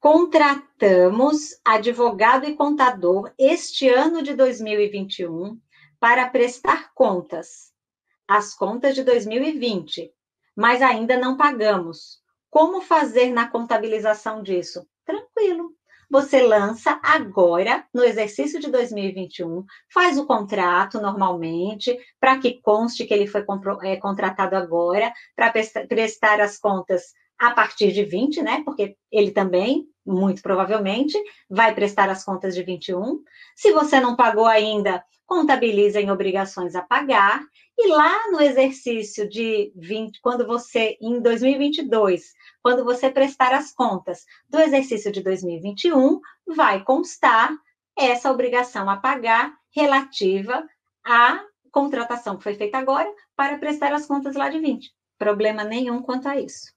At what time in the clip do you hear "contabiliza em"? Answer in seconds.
35.26-36.10